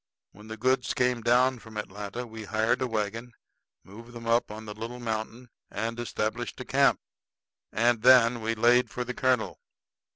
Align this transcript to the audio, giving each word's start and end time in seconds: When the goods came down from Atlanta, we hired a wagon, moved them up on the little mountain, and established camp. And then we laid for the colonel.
When 0.31 0.47
the 0.47 0.57
goods 0.57 0.95
came 0.95 1.21
down 1.21 1.59
from 1.59 1.77
Atlanta, 1.77 2.25
we 2.25 2.45
hired 2.45 2.81
a 2.81 2.87
wagon, 2.87 3.33
moved 3.83 4.13
them 4.13 4.25
up 4.25 4.49
on 4.49 4.65
the 4.65 4.73
little 4.73 4.99
mountain, 4.99 5.51
and 5.69 5.99
established 5.99 6.57
camp. 6.67 6.99
And 7.71 8.01
then 8.01 8.41
we 8.41 8.55
laid 8.55 8.89
for 8.89 9.03
the 9.03 9.13
colonel. 9.13 9.59